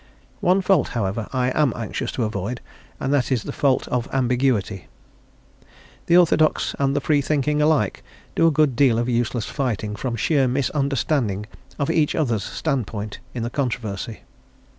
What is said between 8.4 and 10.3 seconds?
a good deal of useless fighting from